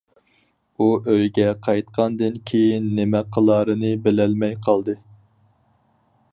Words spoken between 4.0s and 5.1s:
بىلەلمەي قالدى.